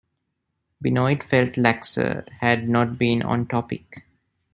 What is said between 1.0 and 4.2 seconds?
felt Laxer had not been on topic.